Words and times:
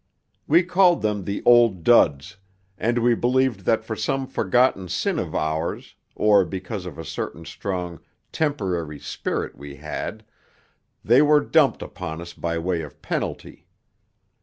We 0.47 0.63
called 0.63 1.03
them 1.03 1.25
the 1.25 1.43
Old 1.45 1.83
Duds, 1.83 2.37
and 2.75 2.97
we 2.97 3.13
believed 3.13 3.65
that 3.65 3.83
for 3.85 3.95
some 3.95 4.25
forgotten 4.25 4.89
sin 4.89 5.19
of 5.19 5.35
ours, 5.35 5.93
or 6.15 6.43
because 6.43 6.87
of 6.87 6.97
a 6.97 7.05
certain 7.05 7.45
strong 7.45 7.99
'Temporary' 8.31 8.97
spirit 8.97 9.55
we 9.55 9.75
had, 9.75 10.25
they 11.05 11.21
were 11.21 11.39
dumped 11.39 11.83
upon 11.83 12.19
us 12.19 12.33
by 12.33 12.57
way 12.57 12.81
of 12.81 12.99
penalty. 13.03 13.67